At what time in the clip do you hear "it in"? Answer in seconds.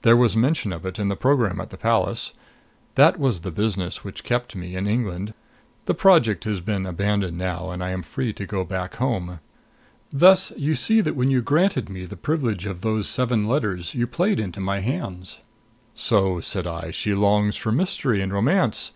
0.86-1.08